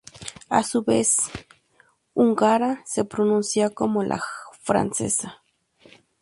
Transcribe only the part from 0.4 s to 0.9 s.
A su